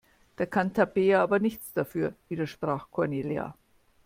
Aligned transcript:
Da 0.37 0.47
kann 0.47 0.73
Tabea 0.73 1.21
aber 1.21 1.37
nichts 1.37 1.73
für, 1.87 2.15
widersprach 2.27 2.89
Cornelia. 2.89 3.53